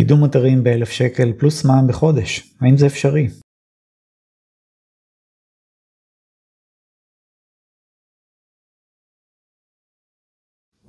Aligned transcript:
קידום 0.00 0.24
אתרים 0.24 0.64
באלף 0.64 0.90
שקל 0.90 1.32
פלוס 1.38 1.64
מע"מ 1.64 1.86
בחודש, 1.88 2.54
האם 2.60 2.76
זה 2.76 2.86
אפשרי? 2.86 3.28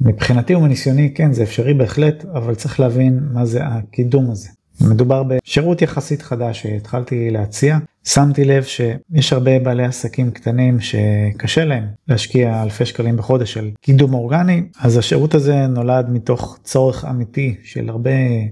מבחינתי 0.01 0.55
ומניסיוני 0.55 1.13
כן 1.15 1.33
זה 1.33 1.43
אפשרי 1.43 1.73
בהחלט 1.73 2.25
אבל 2.25 2.55
צריך 2.55 2.79
להבין 2.79 3.19
מה 3.33 3.45
זה 3.45 3.59
הקידום 3.65 4.31
הזה. 4.31 4.49
מדובר 4.91 5.23
בשירות 5.23 5.81
יחסית 5.81 6.21
חדש 6.21 6.61
שהתחלתי 6.61 7.31
להציע 7.31 7.77
שמתי 8.05 8.45
לב 8.45 8.63
שיש 8.63 9.33
הרבה 9.33 9.59
בעלי 9.59 9.83
עסקים 9.83 10.31
קטנים 10.31 10.77
שקשה 10.79 11.65
להם 11.65 11.83
להשקיע 12.07 12.63
אלפי 12.63 12.85
שקלים 12.85 13.17
בחודש 13.17 13.53
של 13.53 13.69
קידום 13.81 14.13
אורגני 14.13 14.63
אז 14.81 14.97
השירות 14.97 15.33
הזה 15.35 15.67
נולד 15.67 16.05
מתוך 16.09 16.59
צורך 16.63 17.05
אמיתי 17.05 17.55
של 17.63 17.89
הרבה 17.89 18.09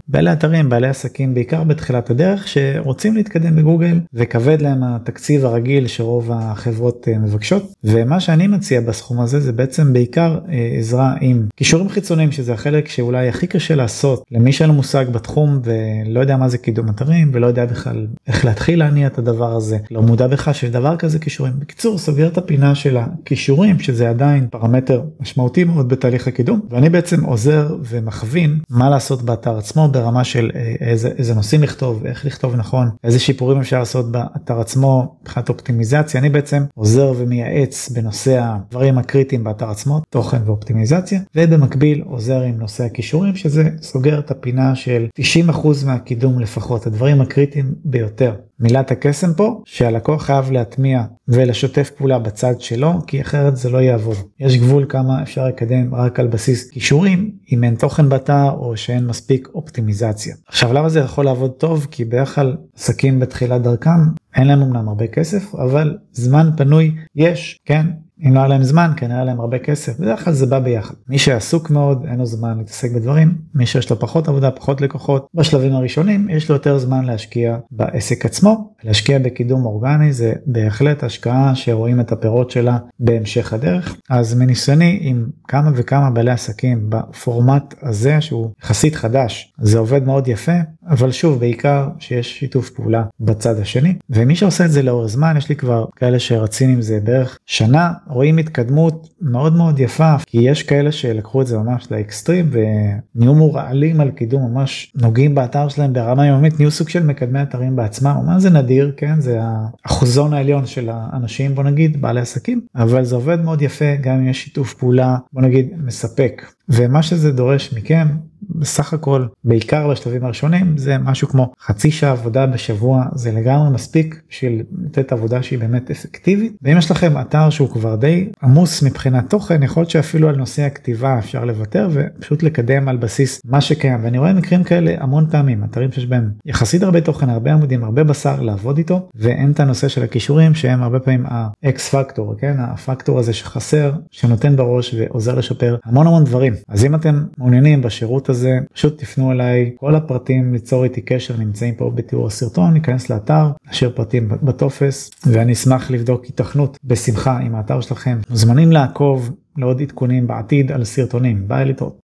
בעלי 0.07 0.33
אתרים 0.33 0.69
בעלי 0.69 0.87
עסקים 0.87 1.33
בעיקר 1.33 1.63
בתחילת 1.63 2.09
הדרך 2.09 2.47
שרוצים 2.47 3.15
להתקדם 3.15 3.55
בגוגל 3.55 3.99
וכבד 4.13 4.61
להם 4.61 4.83
התקציב 4.83 5.45
הרגיל 5.45 5.87
שרוב 5.87 6.31
החברות 6.33 7.07
אה, 7.07 7.17
מבקשות 7.17 7.73
ומה 7.83 8.19
שאני 8.19 8.47
מציע 8.47 8.81
בסכום 8.81 9.19
הזה 9.21 9.39
זה 9.39 9.51
בעצם 9.51 9.93
בעיקר 9.93 10.39
אה, 10.51 10.75
עזרה 10.79 11.15
עם 11.21 11.47
קישורים 11.55 11.89
חיצוניים 11.89 12.31
שזה 12.31 12.53
החלק 12.53 12.87
שאולי 12.87 13.29
הכי 13.29 13.47
קשה 13.47 13.75
לעשות 13.75 14.23
למי 14.31 14.51
שאין 14.51 14.69
מושג 14.69 15.05
בתחום 15.11 15.59
ולא 15.63 16.19
יודע 16.19 16.37
מה 16.37 16.49
זה 16.49 16.57
קידום 16.57 16.89
אתרים 16.89 17.31
ולא 17.33 17.47
יודע 17.47 17.65
בכלל 17.65 18.07
איך 18.27 18.45
להתחיל 18.45 18.79
להניע 18.79 19.07
את 19.07 19.17
הדבר. 19.17 19.38
הדבר 19.39 19.55
הזה. 19.55 19.77
לא 19.91 20.01
מודע 20.01 20.27
בכלל 20.27 20.53
שיש 20.53 20.69
דבר 20.69 20.97
כזה 20.97 21.19
כישורים. 21.19 21.53
בקיצור 21.59 21.97
סוגר 21.97 22.27
את 22.27 22.37
הפינה 22.37 22.75
של 22.75 22.97
הכישורים 22.97 23.79
שזה 23.79 24.09
עדיין 24.09 24.47
פרמטר 24.51 25.01
משמעותי 25.19 25.63
מאוד 25.63 25.89
בתהליך 25.89 26.27
הקידום 26.27 26.61
ואני 26.69 26.89
בעצם 26.89 27.23
עוזר 27.23 27.75
ומכווין 27.83 28.59
מה 28.69 28.89
לעשות 28.89 29.21
באתר 29.21 29.57
עצמו 29.57 29.87
ברמה 29.87 30.23
של 30.23 30.51
אה, 30.55 30.75
איזה, 30.79 31.09
איזה 31.17 31.35
נושאים 31.35 31.63
לכתוב 31.63 32.05
איך 32.05 32.25
לכתוב 32.25 32.55
נכון 32.55 32.89
איזה 33.03 33.19
שיפורים 33.19 33.59
אפשר 33.59 33.79
לעשות 33.79 34.11
באתר 34.11 34.59
עצמו 34.59 35.15
מבחינת 35.21 35.49
אופטימיזציה. 35.49 36.19
אני 36.19 36.29
בעצם 36.29 36.63
עוזר 36.75 37.13
ומייעץ 37.17 37.89
בנושא 37.89 38.39
הדברים 38.41 38.97
הקריטיים 38.97 39.43
באתר 39.43 39.69
עצמו 39.69 40.01
תוכן 40.09 40.37
ואופטימיזציה 40.45 41.19
ובמקביל 41.35 42.01
עוזר 42.05 42.41
עם 42.41 42.55
נושא 42.57 42.83
הכישורים 42.83 43.35
שזה 43.35 43.69
סוגר 43.81 44.19
את 44.19 44.31
הפינה 44.31 44.75
של 44.75 45.07
90% 45.49 45.85
מהקידום 45.85 46.39
לפחות 46.39 46.87
הדברים 46.87 47.21
הקריטיים 47.21 47.73
ביותר 47.85 48.33
מילת 48.59 48.91
הקסם 48.91 49.33
פה 49.33 49.61
שהלקוח 49.65 50.23
חייב 50.23 50.51
להטמיע 50.51 51.03
ולשתף 51.27 51.89
פעולה 51.97 52.19
בצד 52.19 52.61
שלו 52.61 52.93
כי 53.07 53.21
אחרת 53.21 53.57
זה 53.57 53.69
לא 53.69 53.77
יעבוד. 53.77 54.17
יש 54.39 54.57
גבול 54.57 54.85
כמה 54.89 55.21
אפשר 55.21 55.47
לקדם 55.47 55.95
רק 55.95 56.19
על 56.19 56.27
בסיס 56.27 56.69
כישורים 56.69 57.31
אם 57.51 57.63
אין 57.63 57.75
תוכן 57.75 58.09
באתר 58.09 58.51
או 58.51 58.77
שאין 58.77 59.07
מספיק 59.07 59.47
אופטימיזציה. 59.55 60.35
עכשיו 60.47 60.73
למה 60.73 60.89
זה 60.89 60.99
יכול 60.99 61.25
לעבוד 61.25 61.51
טוב 61.51 61.87
כי 61.91 62.05
בדרך 62.05 62.35
כלל 62.35 62.57
עסקים 62.75 63.19
בתחילת 63.19 63.61
דרכם 63.61 63.99
אין 64.35 64.47
להם 64.47 64.61
אמנם 64.61 64.87
הרבה 64.87 65.07
כסף 65.07 65.55
אבל 65.55 65.97
זמן 66.11 66.49
פנוי 66.57 66.95
יש 67.15 67.59
כן 67.65 67.85
אם 68.25 68.33
לא 68.33 68.39
היה 68.39 68.47
להם 68.47 68.63
זמן 68.63 68.91
כן 68.97 69.11
היה 69.11 69.23
להם 69.23 69.39
הרבה 69.39 69.59
כסף. 69.59 69.99
בדרך 69.99 70.25
כלל 70.25 70.33
זה 70.33 70.45
בא 70.45 70.59
ביחד. 70.59 70.93
מי 71.09 71.17
שעסוק 71.17 71.69
מאוד 71.69 72.05
אין 72.09 72.19
לו 72.19 72.25
זמן 72.25 72.57
להתעסק 72.57 72.91
בדברים. 72.91 73.37
מי 73.55 73.65
שיש 73.65 73.89
לו 73.89 73.99
פחות 73.99 74.27
עבודה 74.27 74.51
פחות 74.51 74.81
לקוחות. 74.81 75.27
בשלבים 75.33 75.73
הראשונים 75.73 76.29
יש 76.29 76.49
לו 76.49 76.55
יותר 76.55 76.77
זמן 76.77 77.05
להשקיע 77.05 77.57
בעסק 77.71 78.25
עצמו. 78.25 78.73
להשקיע 78.83 79.19
בקידום 79.19 79.65
אורגני 79.65 80.13
זה 80.13 80.33
בהחלט 80.45 81.03
השקעה 81.03 81.55
שרואים 81.55 81.99
את 81.99 82.11
הפירות 82.11 82.51
שלה 82.51 82.77
בהמשך 82.99 83.53
הדרך. 83.53 83.95
אז 84.09 84.33
מניסיוני 84.33 84.99
עם 85.01 85.25
כמה 85.47 85.71
וכמה 85.75 86.09
בעלי 86.09 86.31
עסקים 86.31 86.89
בפורמט 86.89 87.73
הזה 87.81 88.21
שהוא 88.21 88.51
יחסית 88.63 88.95
חדש 88.95 89.53
זה 89.59 89.79
עובד 89.79 90.03
מאוד 90.05 90.27
יפה 90.27 90.51
אבל 90.89 91.11
שוב 91.11 91.39
בעיקר 91.39 91.87
שיש 91.99 92.39
שיתוף 92.39 92.69
פעולה 92.69 93.03
בצד 93.19 93.59
השני 93.59 93.93
ומי 94.09 94.35
שעושה 94.35 94.65
את 94.65 94.71
זה 94.71 94.81
לאורך 94.81 95.07
זמן 95.07 95.37
יש 95.37 95.49
לי 95.49 95.55
כבר 95.55 95.85
כאלה 95.95 96.19
שרצים 96.19 96.69
עם 96.69 96.81
זה 96.81 96.99
בערך 97.03 97.37
שנה 97.45 97.91
רואים 98.07 98.37
התקדמות 98.37 99.09
מאוד 99.21 99.55
מאוד 99.55 99.79
יפה 99.79 100.15
כי 100.25 100.37
יש 100.41 100.63
כאלה 100.63 100.91
שלקחו 100.91 101.41
את 101.41 101.47
זה 101.47 101.57
ממש 101.57 101.87
לאקסטרים 101.91 102.49
ונהיו 102.51 103.35
מורעלים 103.35 104.01
על 104.01 104.11
קידום 104.11 104.51
ממש 104.51 104.93
נוגעים 104.95 105.35
באתר 105.35 105.69
שלהם 105.69 105.93
ברמה 105.93 106.27
יומית 106.27 106.59
נהיו 106.59 106.71
סוג 106.71 106.89
של 106.89 107.03
מקדמי 107.03 107.41
אתרים 107.41 107.75
בעצמם. 107.75 108.15
מה 108.25 108.39
זה 108.39 108.49
נדיר 108.49 108.93
כן? 108.97 109.21
זה 109.21 109.39
האחוזון 109.41 110.33
העליון 110.33 110.65
של 110.65 110.89
האנשים 110.91 111.55
בוא 111.55 111.63
נגיד 111.63 112.01
בעלי 112.01 112.21
עסקים 112.21 112.61
אבל 112.75 113.05
זה 113.05 113.15
עובד 113.15 113.41
מאוד 113.41 113.61
יפה 113.61 113.95
גם 114.01 114.15
אם 114.15 114.27
יש 114.27 114.43
שיתוף 114.43 114.73
פעולה 114.73 115.17
בוא 115.33 115.41
נגיד 115.41 115.67
מספק. 115.85 116.45
ומה 116.69 117.03
שזה 117.03 117.31
דורש 117.31 117.73
מכם 117.73 118.07
בסך 118.49 118.93
הכל 118.93 119.25
בעיקר 119.43 119.87
בשלבים 119.87 120.25
הראשונים 120.25 120.77
זה 120.77 120.97
משהו 120.97 121.27
כמו 121.27 121.53
חצי 121.61 121.91
שעה 121.91 122.11
עבודה 122.11 122.45
בשבוע 122.45 123.03
זה 123.15 123.31
לגמרי 123.31 123.69
מספיק 123.69 124.21
בשביל 124.29 124.63
לתת 124.83 125.11
עבודה 125.11 125.43
שהיא 125.43 125.59
באמת 125.59 125.91
אפקטיבית. 125.91 126.53
ואם 126.61 126.77
יש 126.77 126.91
לכם 126.91 127.13
אתר 127.21 127.49
שהוא 127.49 127.69
כבר 127.69 127.95
די 127.95 128.29
עמוס 128.43 128.83
מבחינת 128.83 129.29
תוכן 129.29 129.63
יכול 129.63 129.81
להיות 129.81 129.89
שאפילו 129.89 130.29
על 130.29 130.35
נושא 130.35 130.61
הכתיבה 130.61 131.19
אפשר 131.19 131.45
לוותר 131.45 131.89
ופשוט 131.91 132.43
לקדם 132.43 132.89
על 132.89 132.97
בסיס 132.97 133.41
מה 133.45 133.61
שקיים. 133.61 134.03
ואני 134.03 134.17
רואה 134.17 134.33
מקרים 134.33 134.63
כאלה 134.63 134.95
המון 134.99 135.29
פעמים 135.31 135.63
אתרים 135.63 135.91
שיש 135.91 136.05
בהם 136.05 136.31
יחסית 136.45 136.83
הרבה 136.83 137.01
תוכן 137.01 137.29
הרבה 137.29 137.53
עמודים 137.53 137.83
הרבה 137.83 138.03
בשר 138.03 138.41
לעבוד 138.41 138.77
איתו 138.77 139.09
ואין 139.15 139.51
את 139.51 139.59
הנושא 139.59 139.87
של 139.87 140.03
הכישורים 140.03 140.53
שהם 140.53 140.83
הרבה 140.83 140.99
פעמים 140.99 141.25
האקס 141.27 141.95
פקטור 141.95 142.35
כן? 142.37 142.55
הפקטור 142.59 143.19
הזה 143.19 143.33
שחסר 143.33 143.91
שנותן 144.11 144.55
בראש 144.55 144.95
ועוזר 144.97 145.35
לשפר 145.35 145.75
המון 145.85 146.07
המון 146.07 146.23
דברים. 146.23 146.53
אז 146.67 146.85
אם 146.85 146.95
אתם 146.95 147.23
מעוניינים 147.37 147.81
בשירות 147.81 148.29
הזה 148.39 148.59
פשוט 148.73 148.97
תפנו 148.97 149.31
אליי 149.31 149.71
כל 149.75 149.95
הפרטים 149.95 150.53
ליצור 150.53 150.83
איתי 150.83 151.01
קשר 151.01 151.37
נמצאים 151.37 151.75
פה 151.75 151.91
בתיאור 151.95 152.27
הסרטון 152.27 152.73
ניכנס 152.73 153.09
לאתר 153.09 153.51
נשאיר 153.69 153.91
פרטים 153.95 154.29
בטופס 154.43 155.11
ואני 155.25 155.53
אשמח 155.53 155.91
לבדוק 155.91 156.25
התכנות 156.25 156.77
בשמחה 156.83 157.37
עם 157.37 157.55
האתר 157.55 157.81
שלכם 157.81 158.17
מוזמנים 158.29 158.71
לעקוב 158.71 159.31
לעוד 159.57 159.81
עדכונים 159.81 160.27
בעתיד 160.27 160.71
על 160.71 160.83
סרטונים 160.83 161.47
ביי 161.47 161.65
לטעות. 161.65 162.08